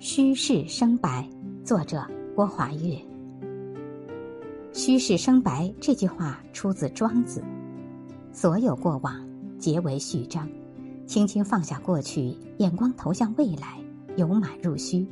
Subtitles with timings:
[0.00, 1.28] 虚室生白，
[1.64, 2.96] 作者郭华月。
[4.72, 7.42] 虚室生白这句话出自庄子。
[8.30, 10.48] 所有过往皆为序章，
[11.04, 13.76] 轻轻放下过去，眼光投向未来，
[14.16, 15.04] 由满入虚，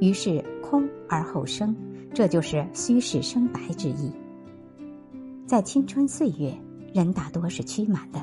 [0.00, 1.74] 于是空而后生，
[2.12, 4.10] 这就是虚室生白之意。
[5.46, 6.52] 在青春岁月，
[6.92, 8.20] 人大多是趋满的，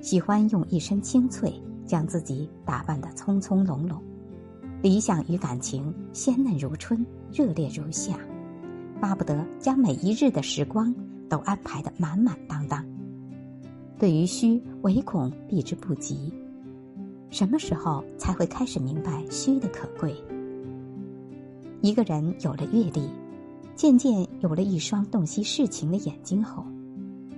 [0.00, 1.52] 喜欢用一身清脆
[1.84, 3.98] 将自己打扮得葱葱胧胧。
[4.82, 8.18] 理想与感情鲜嫩如春，热烈如夏，
[9.00, 10.92] 巴不得将每一日的时光
[11.28, 12.84] 都安排得满满当当。
[13.96, 16.34] 对于虚，唯恐避之不及。
[17.30, 20.12] 什么时候才会开始明白虚的可贵？
[21.80, 23.08] 一个人有了阅历，
[23.76, 26.64] 渐渐有了一双洞悉世情的眼睛后，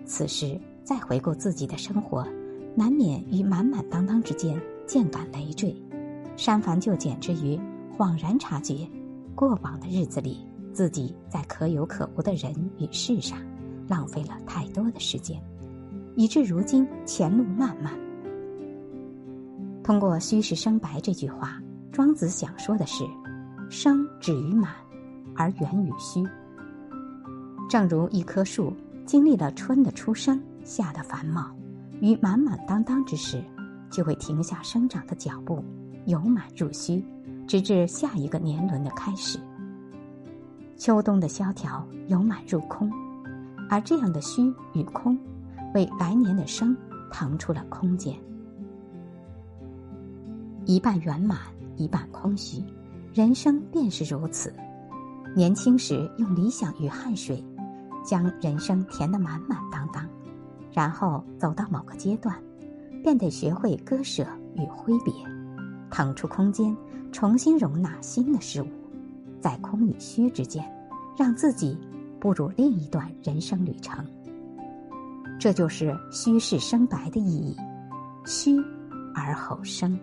[0.07, 2.27] 此时再回顾自己的生活，
[2.75, 5.77] 难免于满满当当之间渐感累赘。
[6.37, 7.59] 删繁就简之余，
[7.97, 8.89] 恍然察觉，
[9.35, 13.39] 过往的日子里，自己在可有可无的人与事上，
[13.87, 15.41] 浪费了太多的时间，
[16.17, 17.93] 以致如今前路漫漫。
[19.83, 21.61] 通过“虚实生白”这句话，
[21.93, 23.05] 庄子想说的是：
[23.71, 24.73] 生止于满，
[25.37, 26.27] 而源于虚。
[27.69, 28.73] 正如一棵树
[29.07, 31.55] 经历了春的初生、夏的繁茂，
[32.01, 33.43] 于满满当当之时，
[33.91, 35.63] 就会停下生长的脚步。
[36.07, 37.05] 由满入虚，
[37.47, 39.39] 直至下一个年轮的开始。
[40.77, 42.91] 秋冬的萧条由满入空，
[43.71, 45.19] 而这样的虚与空，
[45.75, 46.77] 为来年的生
[47.11, 48.15] 腾出了空间。
[50.67, 51.39] 一半圆满，
[51.77, 52.63] 一半空虚，
[53.13, 54.53] 人生便是如此。
[55.37, 57.45] 年轻时用理想与汗水，
[58.05, 60.09] 将人生填得满满当当，
[60.73, 62.37] 然后走到某个阶段，
[63.03, 65.13] 便得学会割舍与挥别。
[65.95, 66.77] 腾出空间，
[67.13, 68.67] 重新容纳新的事物，
[69.41, 70.69] 在空与虚之间，
[71.17, 71.79] 让自己
[72.19, 74.05] 步入另一段人生旅程。
[75.39, 77.57] 这就是虚是生白的意义，
[78.27, 78.57] 虚
[79.15, 79.97] 而后生。